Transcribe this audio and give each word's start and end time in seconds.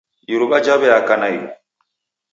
Iruwa 0.33 0.57
jaweaka 0.65 1.13
naighu. 1.21 1.47